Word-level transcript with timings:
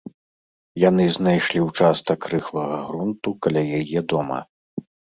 Яны 0.83 1.05
знайшлі 1.17 1.59
ўчастак 1.67 2.19
рыхлага 2.33 2.83
грунту 2.91 3.37
каля 3.47 3.63
яе 3.85 3.99
дома. 4.17 4.39